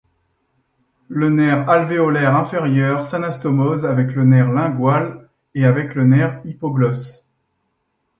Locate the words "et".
5.53-5.63